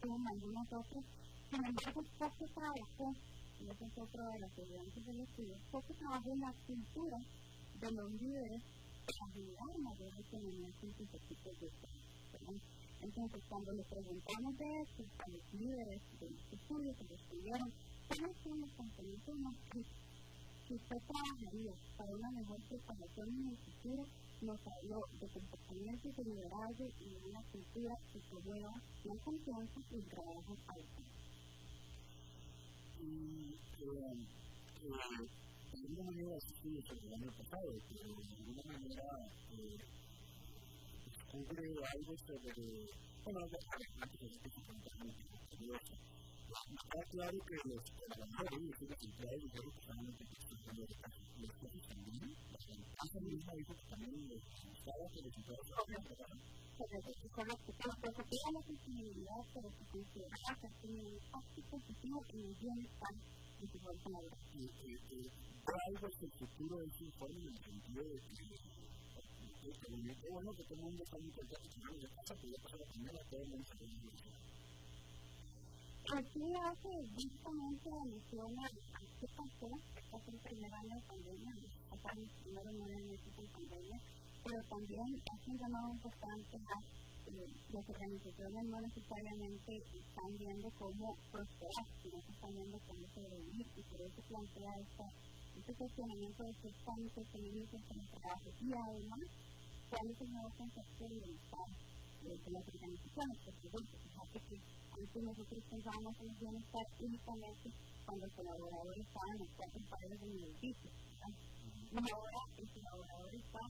[0.00, 1.04] son algunas otras
[1.50, 3.12] sin embargo, poco trabajo,
[3.58, 7.18] y eso es otro de los evidencias del estudio, poco trabajo en la cultura
[7.80, 8.62] de los líderes
[9.02, 11.70] para generar mayor autonomía en sus equipos de
[13.02, 17.72] Entonces, cuando le preguntamos de esto a los líderes de los estudios que estudiaron,
[18.10, 20.00] ¿cuáles son los componentes más críticos
[20.66, 24.04] que usted trabajaría para una mejor preparación en el futuro?
[24.42, 28.72] Nos habló de comportamiento de liderazgo y de una cultura que promueva
[29.04, 31.02] la confianza y el trabajo alto
[33.00, 33.86] y que,
[34.80, 34.88] que
[35.70, 39.04] de alguna manera sí sobre el año pasado, pero de alguna manera
[39.52, 39.78] eh,
[41.06, 42.52] descubre algo sobre,
[43.24, 43.58] bueno, de
[44.18, 45.14] que contaron
[45.50, 45.79] curioso.
[46.50, 50.82] Está claro que los trabajadores y los empleados dijeron que estaban empezando
[51.38, 52.34] los casos también,
[53.46, 54.28] la que también
[54.66, 55.66] gustaba que los empleados
[56.80, 57.94] lo que la
[59.54, 63.14] pero que consideraba que un impacto positivo en el bienestar
[63.60, 63.78] de su
[66.18, 66.90] que el futuro de
[67.30, 68.18] en el sentido de
[70.18, 71.92] que bueno que todo el mundo está muy contento que no
[73.44, 74.40] el contento.
[76.10, 78.68] Aquí hace justamente alusión a
[79.20, 79.70] qué pasó,
[80.10, 81.54] pasó el primer año de pandemia,
[81.88, 84.00] pasaron los primeros nueve meses de pandemia,
[84.42, 86.78] pero también es un llamado importante a
[87.72, 93.66] las organizaciones no necesariamente están viendo cómo prosperar, sino que están viendo cómo sobrevivir.
[93.76, 95.06] Y por eso plantea esta,
[95.56, 98.50] este cuestionamiento de qué están sostenibles en el trabajo.
[98.60, 99.20] Y además
[99.90, 101.68] cuál es el nuevo concepto de bienestar
[102.22, 103.88] de las organizaciones, porque bueno,
[104.32, 104.60] que
[105.00, 107.66] antes nosotros pensábamos en el bienestar únicamente
[108.04, 110.90] cuando el colaborador estaba en los cuatro paredes del edificio,
[111.90, 113.60] y ahora el colaborador está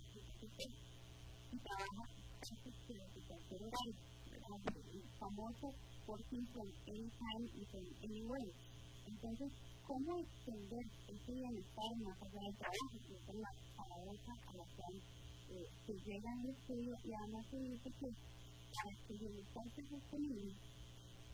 [1.50, 3.94] y trabaja en cualquier horario,
[4.90, 5.66] el famoso
[6.06, 8.50] por ejemplo anytime y anyway.
[9.06, 9.50] Entonces,
[9.86, 12.96] ¿cómo extender ese bienestar más allá del trabajo?
[13.06, 14.94] Esa es la a la cual
[15.50, 18.08] eh, se llega en el estudio y además se dice que
[18.74, 20.54] para que el bienestar sea sostenible,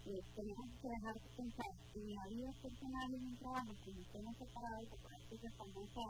[0.07, 4.89] tenemos que dejar de pensar en la vida personal en el trabajo como estemos separados,
[5.03, 6.03] por esa famosa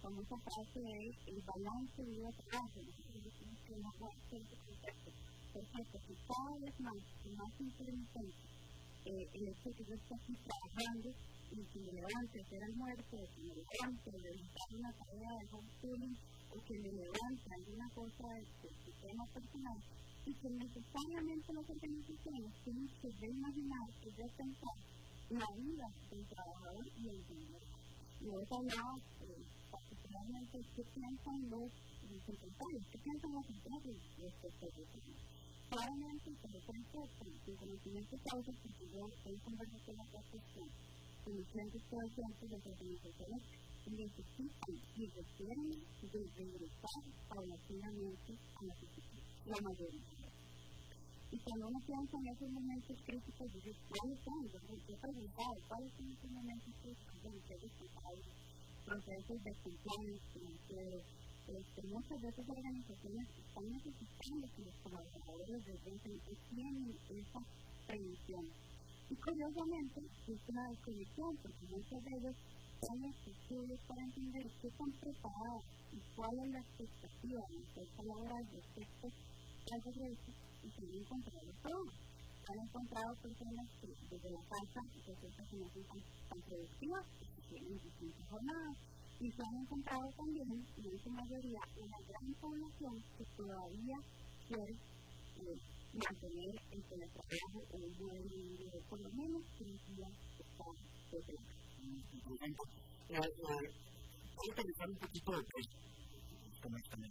[0.00, 5.10] con esa frase de el balance de vida trabajo, que no este concepto.
[5.52, 6.94] Perfecto, que cada vez más
[7.36, 8.36] más intermitente
[9.04, 11.10] eh, el hecho de que yo esté aquí trabajando
[11.50, 15.30] y que me levante a hacer almuerzo, o que me levante a realizar una tarea
[15.40, 16.16] de homeschooling,
[16.50, 19.78] o que me levante alguna cosa de su tema personal,
[20.26, 24.76] y que necesariamente las organizaciones tienen que reimaginar y repensar
[25.30, 27.66] la vida del trabajador y el dinero.
[28.20, 28.94] Y hoy hablaba
[29.70, 31.68] particularmente qué piensan los
[32.08, 35.14] empresarios, qué piensan los empresarios de este servicio.
[35.68, 40.68] Claramente, como concepto, el conocimiento causa, porque yo estoy conversando con la cuestión,
[41.24, 43.42] diferentes comerciantes de las organizaciones
[43.90, 48.74] necesitan y requieren de regresar paulatinamente a la
[49.46, 50.00] la mayoría.
[51.30, 54.48] Y cuando uno piensa en esos momentos críticos, dice, ¿cuáles son?
[54.48, 54.96] Yo he
[55.68, 57.72] ¿cuáles son esos momentos críticos de ustedes
[58.84, 59.54] procesos de
[60.32, 61.02] financieros?
[61.44, 65.72] Este, muchas de esas organizaciones están necesitando que los colaboradores de
[66.30, 67.40] y tienen esa
[67.86, 68.46] prevención.
[69.10, 72.36] Y curiosamente, es una desconexión, porque muchos de ellos
[72.80, 78.52] son los estudios para entender qué están preparados y cuál es la expectativa de los
[78.52, 79.33] respecto a
[79.72, 81.86] esos derechos y se han encontrado todo.
[82.44, 87.80] Han encontrado personas que desde la falta resulta que no son tan productivas, que tienen
[87.80, 88.76] distintas jornadas,
[89.20, 93.96] y se han encontrado también, en su mayoría, una gran población que todavía
[94.46, 95.56] quiere eh,
[95.94, 100.64] mantener el teletrabajo o un buen nivel, por lo menos tres días está
[101.12, 101.24] eh,
[103.08, 103.28] eh,
[104.36, 105.76] Voy a utilizar un poquito de texto,
[106.60, 107.04] como está en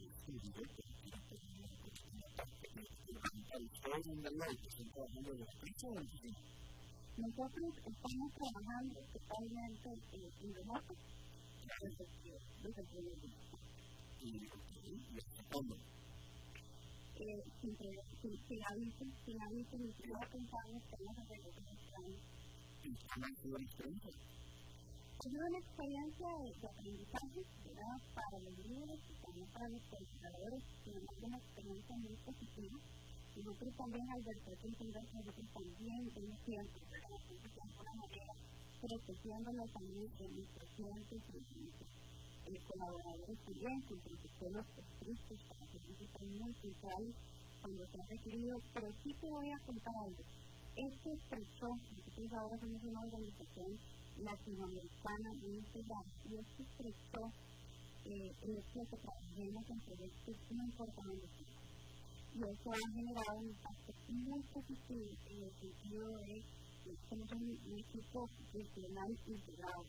[2.76, 4.22] en
[7.18, 9.90] Nosotros estamos trabajando totalmente
[10.42, 10.96] en remoto
[11.82, 13.38] desde el primer día.
[14.22, 14.48] ¿Y
[15.18, 15.76] hasta cuándo?
[17.64, 19.42] sin aviso, sin
[19.94, 20.08] que
[21.06, 22.20] vamos a regresar este año.
[23.14, 23.66] ¿Cómo ha sido la
[25.22, 27.42] sido una experiencia de aprendizaje.
[27.74, 32.78] Para los líderes y también para los colaboradores, tenemos una experiencia muy positiva.
[33.36, 36.02] Y nosotros también, Alberto, hay que entender que nosotros también
[36.90, 37.10] ¿verdad?
[37.12, 38.34] Nosotros de alguna manera
[38.84, 41.40] protegiendo la salud de nuestros clientes y de
[42.44, 47.16] nuestros colaboradores con protocolos estrictos para que ellos estén muy puntuales
[47.62, 48.54] cuando se ha requerido.
[48.74, 50.24] Pero sí te voy a contar algo.
[50.74, 53.72] Este estrechó, nosotros ahora somos una organización
[54.18, 57.32] latinoamericana integral, y este estrechó
[58.06, 58.80] eh, hecho
[59.98, 61.20] de que muy.
[62.36, 66.44] Y eso ha generado un impacto muy positivo en el sentido de
[67.10, 69.86] somos un, equipo funcional integrado.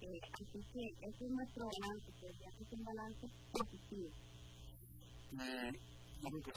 [0.00, 4.10] Eh, así que ese es nuestro balance, ya que es un balance positivo.
[5.40, 5.72] Eh,
[6.20, 6.52] que que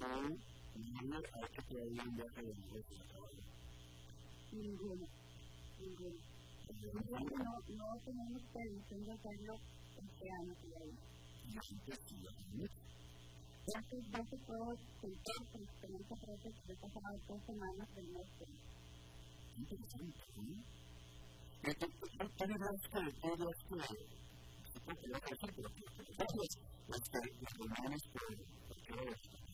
[0.00, 0.32] con
[0.80, 3.42] niños hay que todavía un viaje de a caballo.
[4.52, 5.06] Ninguno,
[5.78, 6.20] ninguno.
[6.80, 9.54] No, no tenemos previsión de hacerlo
[10.00, 11.04] este año todavía.
[11.44, 11.74] Y sí,
[13.66, 18.28] entonces, yo te puedo experiencia propia que he pasado dos semanas del mes
[19.58, 20.64] Interesante, ¿sí?
[21.60, 23.04] ¿Tienes más que a
[23.68, 23.90] pero.
[26.90, 27.20] Este,
[28.80, 29.49] Se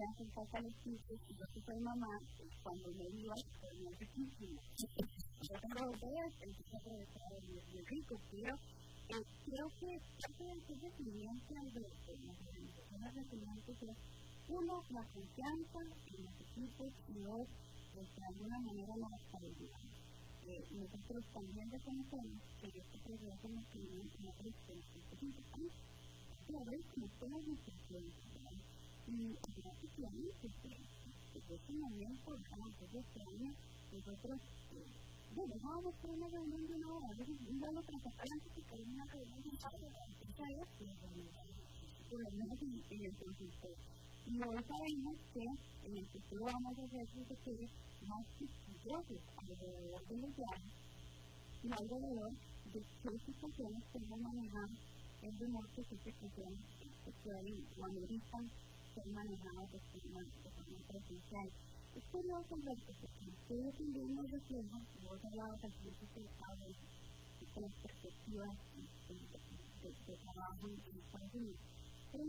[0.00, 2.12] hacen falta los chicos y yo que soy mamá
[2.62, 4.08] cuando me iba pues me hace
[5.42, 7.32] yo tengo dos bebés entonces aprovechar
[7.74, 13.96] el rico pero eh, creo que parte de esa resiliencia de las organizaciones resilientes es
[14.48, 17.48] uno, la confianza en los equipos y dos,
[17.94, 19.80] pues, de alguna manera la estabilidad.
[20.46, 25.74] Eh, nosotros también reconocemos que este proceso nos tiene una predisposición importante.
[26.46, 26.58] Pero
[26.94, 27.46] como todas
[29.12, 30.88] las instituciones, y prácticamente
[31.34, 33.52] desde ese momento, antes de este año,
[33.92, 34.40] nosotros
[35.34, 39.42] bueno, vamos a una reunión de una hora, un vuelo transatlántico que queremos una reunión
[39.42, 40.96] de un par de horas, esa es la
[42.10, 43.76] por lo menos en el consultorio
[44.26, 47.70] y hoy sabemos que en el futuro vamos a hacer estudios
[48.06, 50.72] más exitosos alrededor de los viajes
[51.64, 52.30] y alrededor
[52.72, 54.32] de qué situaciones podemos
[55.40, 56.60] remoto, qué situaciones
[57.22, 58.50] se o ameritan
[58.94, 61.48] ser manejadas de forma, de forma presencial.
[61.96, 65.94] Es curioso ver que el estudio también nos refleja, hemos hablado también
[67.54, 68.56] de las perspectivas
[69.08, 71.60] de, trabajo en Estados Unidos
[72.12, 72.28] en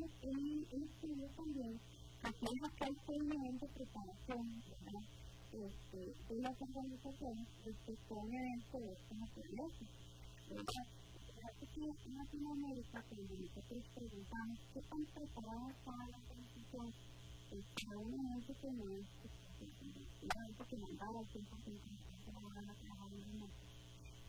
[0.72, 1.80] el estudio también
[2.24, 4.64] que hay un nivel de preparación
[5.51, 5.99] este,
[6.30, 9.86] de las organizaciones respecto a un evento de esta naturaleza.
[11.61, 16.20] Aquí en Latinoamérica, cuando nosotros preguntamos qué tan preparada está la
[16.74, 17.62] este,
[20.66, 21.44] que mandaba el 100%
[22.26, 23.14] de la hora a trabajar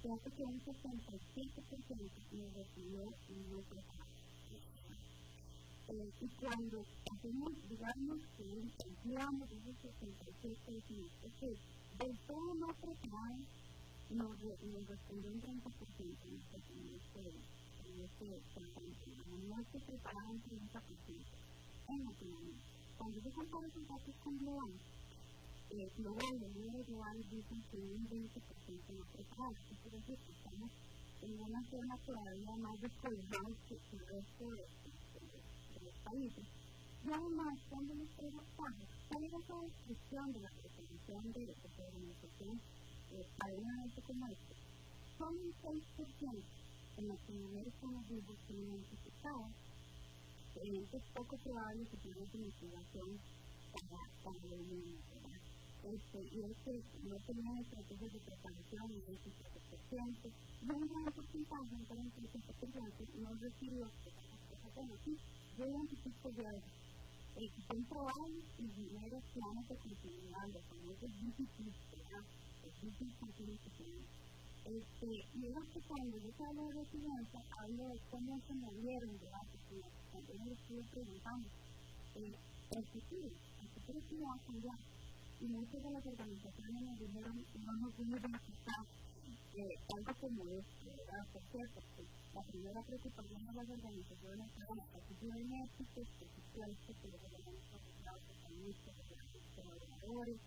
[0.04, 0.74] se hace que un 67%
[2.32, 3.14] me recibió.
[5.88, 8.44] Eh, y cuando hacemos, digamos, que
[8.84, 11.56] empleamos ese 67%, es que
[12.04, 13.40] del todo trabajo
[14.10, 15.54] nos, nos respondió un 30%
[16.24, 17.22] en este, en este,
[17.88, 18.92] en este campaña.
[19.48, 20.54] No se prepararon un 30%
[21.08, 21.43] en
[21.92, 22.60] la economía.
[22.96, 24.72] Cuando yo comparo esos datos con global,
[25.70, 29.54] eh, global, el número global dicen que un 20% más preparado.
[29.84, 30.70] Es decir, que estamos
[31.22, 34.64] en una zona todavía más descolgada que el resto de,
[35.84, 36.44] los países.
[37.04, 42.60] Y además, cuando nos preguntamos cuál es esa descripción de la pretensión de la organización
[43.12, 44.54] eh, para un evento como este,
[45.18, 46.42] son un 6%
[46.96, 48.74] en los primeros conocidos que no
[50.62, 53.10] identificados es poco probable que tenga una motivación
[53.72, 54.98] para, para el.
[55.84, 59.18] Este, y es que no tenía estrategias de preparación y de
[59.52, 60.16] protección.
[60.62, 63.90] Y un gran porcentaje, un 47%, no recibió
[65.56, 71.56] yo identifico que son probables y primeros planes de continuidad, los famosos DPP,
[71.92, 72.24] ¿verdad?
[72.64, 73.70] El DPP continuity
[74.64, 79.30] este, y es que cuando yo hablo de residencia, hablo de cómo se movieron de
[80.14, 81.48] cuando yo les estuve preguntando,
[82.14, 84.78] el futuro, el futuro sí va a cambiar.
[85.40, 88.82] Y muchas de las organizaciones nos dijeron, no nos vimos quitar
[89.58, 91.26] eh, algo como esto, ¿verdad?
[91.34, 91.80] Por cierto,
[92.32, 97.22] la primera preocupación de las organizaciones era la capacidad de que se puede que los
[97.26, 98.06] organismos de
[98.54, 98.76] los
[99.58, 100.38] colaboradores,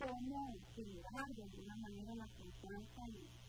[0.00, 3.42] cómo generar de alguna manera la confianza y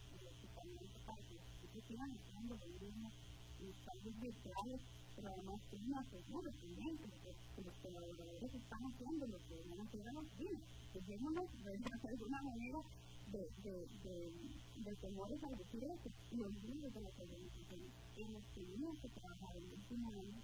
[2.04, 3.12] están haciendo lo mismo
[3.60, 4.82] en los países virtuales,
[5.16, 9.84] pero además es más seguro también que los colaboradores están haciendo lo que van a
[9.84, 10.62] hacer a los días.
[10.94, 12.80] Dejémonos de alguna manera
[13.32, 14.16] de, de, de,
[14.84, 16.10] de temores al decir eso.
[16.32, 20.40] Los libros de las organizaciones en los que tenemos que trabajar en el último año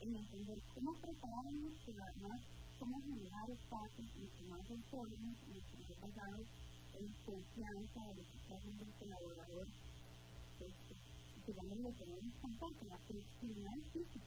[0.00, 2.40] en entender cómo prepararnos, pero además
[2.78, 6.46] cómo generar espacios mucho más autónomos, mucho más basados
[6.98, 9.66] en confianza de los que está haciendo el colaborador
[11.46, 14.26] digamos, lo tenemos tampoco, la flexibilidad física.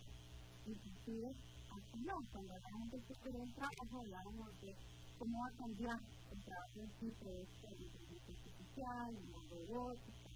[0.66, 1.32] Inclusive,
[1.72, 4.76] al final, cuando hablamos del futuro del trabajo, hablábamos de
[5.18, 6.00] cómo va a cambiar
[6.32, 7.48] el trabajo en sí, de
[7.86, 10.30] inteligencia artificial, la robótica.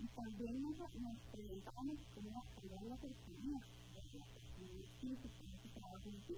[0.00, 5.68] Y también nos, nos preguntamos cómo va a cambiar la flexibilidad, la flexibilidad física, ese
[5.74, 6.36] trabajo en sí.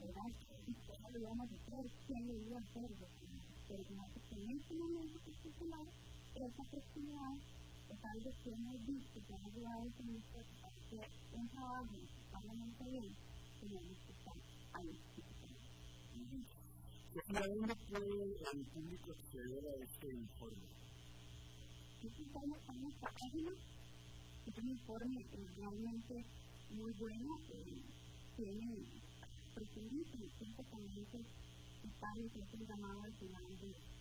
[0.00, 0.30] ¿Verdad?
[0.66, 2.90] Y cómo lo íbamos a hacer, quién lo iba a hacer,
[3.68, 5.86] pero no que en este momento particular,
[6.34, 7.34] esa flexibilidad
[7.90, 11.96] es algo que hemos visto que ha ayudado a nosotros a hacer un trabajo
[12.32, 13.16] totalmente bien,
[13.60, 14.34] tenemos que estar.
[17.36, 20.68] ¿A dónde puede el público acceder a este informe?
[22.02, 22.40] Está
[22.72, 23.52] en nuestra página,
[24.46, 25.26] es un informe
[25.56, 26.24] realmente
[26.70, 27.38] muy bueno,
[28.36, 28.76] tiene
[29.54, 31.26] precisamente cinco componentes
[31.82, 33.93] vitales, es el llamado al final de de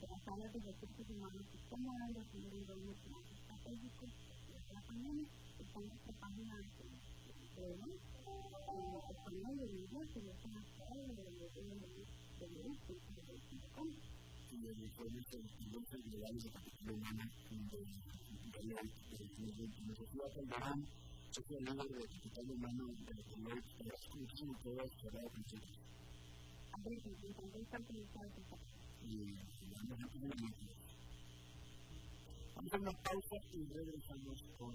[0.00, 4.10] las áreas de recursos humanos y cómo han definido los planes estratégicos
[4.48, 5.28] de la pandemia,
[5.58, 6.64] está en nuestra página de
[9.10, 10.26] español de es
[13.74, 13.88] de.
[14.50, 17.24] Y en el área de capital humano
[17.60, 17.68] de
[18.64, 19.20] la Universidad
[20.34, 20.86] Calderón,
[21.50, 23.22] el líder de capital humano de la
[23.84, 24.70] las condiciones de
[29.08, 29.34] y
[32.54, 34.74] vamos a una pausa y regresamos con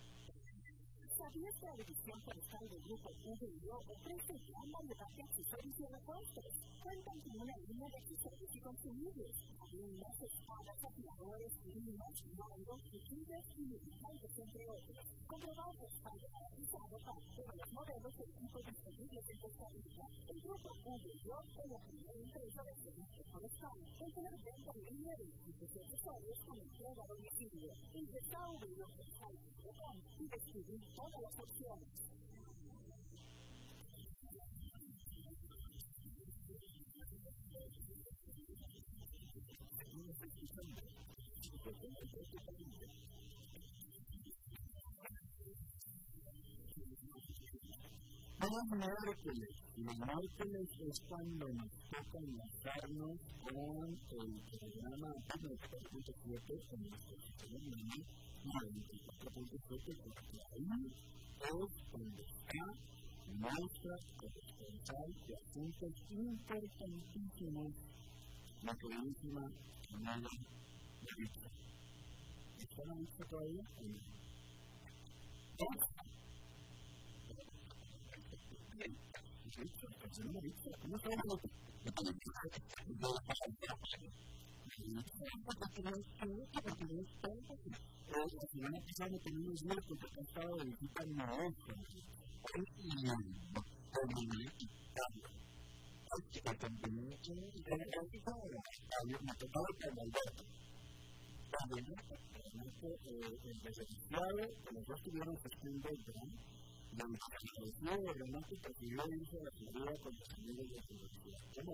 [1.21, 6.45] ¿Sabías que la División Forestal del Grupo VIO ofrece gran variedad de accesorios y repuestos?
[6.81, 13.65] Cuentan con una línea de accesorios y consumibles, alineas, espadas, afiladores, limas, mandos, cuchillas y
[13.69, 15.05] lubricantes, entre otros.
[15.27, 20.05] Comprobado respaldo garantizado para todos los modelos y equipos disponibles en Costa Rica.
[20.27, 25.15] El Grupo VIO es la primera empresa de servicios forestales en tener venta en línea
[25.17, 27.71] de equipos y accesorios con entrega a domicilio.
[27.93, 30.81] Ingresa a VIO.com y descubrir
[31.11, 32.01] todas las opciones.
[49.77, 53.19] Los miércoles es cuando nos toca enlazarnos
[54.11, 57.15] el programa 94.7 en nuestro
[58.43, 60.67] 94.7 porque ahí
[61.41, 62.65] es donde está
[63.37, 67.71] nuestra corresponsal de asuntos importantísimos,
[68.63, 69.51] la queridísima
[69.99, 70.29] Nada
[71.01, 71.49] Marita.
[72.57, 73.25] ¿Está la lista
[84.77, 85.03] todavía?
[87.21, 87.45] ¿Cómo
[88.11, 91.75] la semana pasada tenemos una contratista de visita en Maestro.
[92.41, 93.05] Hoy y
[99.21, 100.43] me tocaba con Alberto.
[101.51, 101.85] También
[103.43, 104.41] el licenciado,
[104.71, 106.29] los dos tuvieron gestión de gran,
[106.91, 107.17] de la
[107.95, 111.41] de Renato irse a la figura con los amigos de su universidad.
[111.55, 111.73] ¿Cómo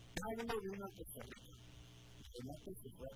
[0.19, 1.03] 何も言えなくて、
[2.43, 3.11] なくうや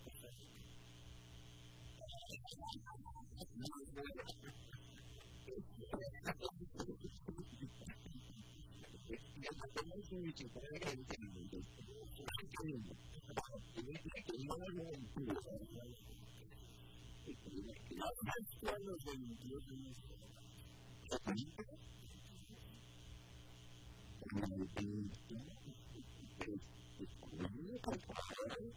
[26.46, 26.75] Thank you.
[27.00, 28.22] những cái quả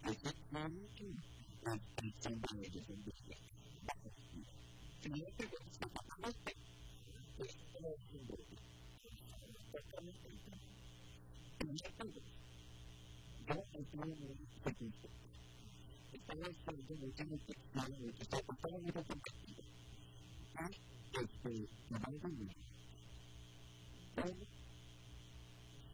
[0.02, 0.86] cái chất nám
[1.62, 3.12] là từ trong đời để chuẩn bị
[5.02, 6.56] thì những cái vật chất mà nó tích
[7.38, 7.44] thì
[7.82, 8.36] nó không đủ
[9.72, 10.54] và cái nó không đủ
[11.58, 12.20] thì nó không đủ
[13.46, 14.06] đó là cái nó
[14.64, 15.08] không đủ
[16.12, 19.02] thì cái nó không đủ thì cái nó tích mà người ta có cái nó
[19.08, 19.62] không đủ
[20.54, 20.68] đó
[21.12, 22.46] là từ mà bán cái gì
[24.16, 24.48] đó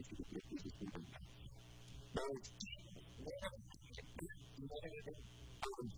[0.00, 1.06] político do prefeito de Santana.
[2.14, 2.32] Mas,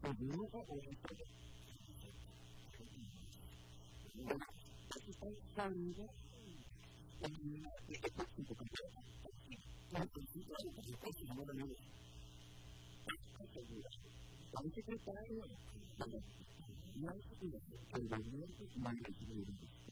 [0.02, 1.16] não vivo ou estou
[4.14, 4.40] Mas,
[4.96, 6.02] aqui está saindo
[7.22, 9.00] a minha expectativa completa.
[9.92, 11.76] Mas, eu estou chamando a minha
[14.54, 15.44] ao secretário,
[15.98, 16.12] mas,
[16.96, 19.91] não é o seguinte, pelo menos.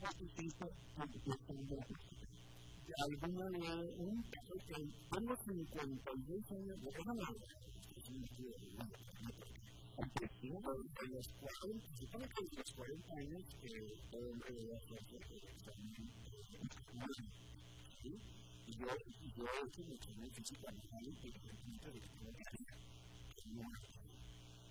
[0.00, 0.14] más
[3.98, 4.86] un de caso que tengo
[6.52, 6.90] años, de
[8.08, 8.84] sentido de la
[10.58, 12.06] a los 40, que
[13.12, 13.84] años yo,
[19.36, 20.30] yo he
[21.92, 22.08] de que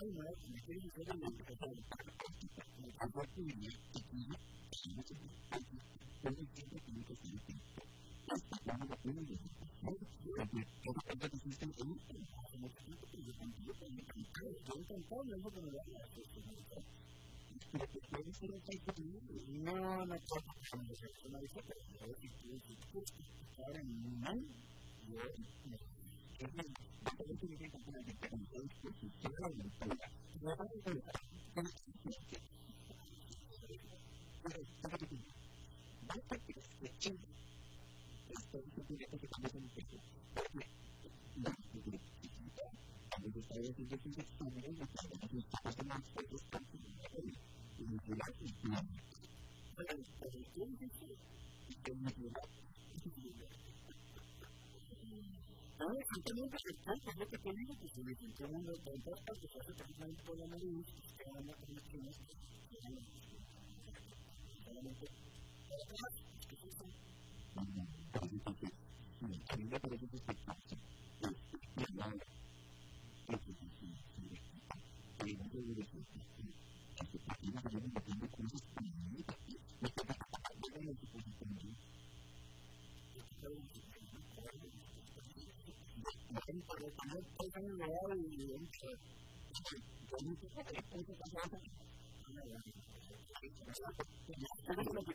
[0.00, 1.84] Sonra müşteri müşteri müşteri
[3.00, 4.32] Anlattığı gibi ikinci
[4.70, 5.30] kişiyi çıkıyor.
[6.22, 7.60] Kendi içinde kendi kişiyi çıkıyor.
[8.66, 9.40] Bana da bunu yapıyor.
[9.82, 10.64] Ne yapıyor?
[10.84, 11.98] Çocuk orada düşünsen onu
[19.64, 20.16] No, no, no,
[25.16, 25.89] no,
[26.40, 26.72] Entonces,
[27.18, 30.10] eso significa la intervención que sucede en la la.
[55.80, 56.04] ¿sabes?
[56.12, 58.72] Han tenido que aceptar que es lo que tienen que tienen que todo el mundo
[58.84, 62.16] tanto al que se hace personal por la nariz, que hagan las conexiones,
[62.68, 63.04] que hagan las
[64.66, 65.06] Realmente,
[65.68, 66.76] para atrás, es que es
[68.40, 68.70] Entonces,
[69.48, 70.22] a mí me parece que es
[71.76, 72.14] es nada.
[73.28, 73.58] Es que es
[75.20, 76.00] Hay muchas de las que
[77.06, 79.38] se tienen que llevar un cosas infinitas.
[79.80, 79.94] No se
[80.70, 81.50] puede en su posición.
[86.58, 88.58] por lo cual tengo una idea de que yo
[90.24, 90.96] no sé qué es
[94.92, 95.14] lo que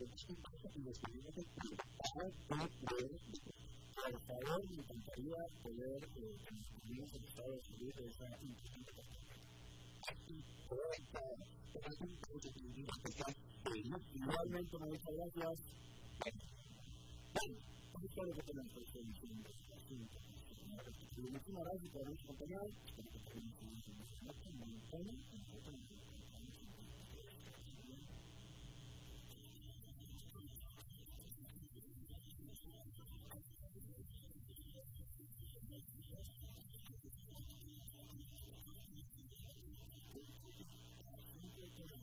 [0.00, 0.60] tenemos por
[4.00, 8.24] Por favor, me encantaría poder que nos a salir de esa.
[10.08, 10.36] Aquí,
[14.14, 15.58] Igualmente, muchas gracias.
[18.16, 18.72] Bueno, que tenemos.
[21.16, 22.66] Muchísimas gracias por habernos acompañado.
[22.86, 23.50] Espero que tengan